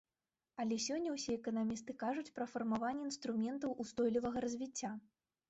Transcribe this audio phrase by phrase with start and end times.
[0.61, 4.91] Але сёння ўсе эканамісты кажуць пра фарміраванне інструментаў устойлівага развіцця.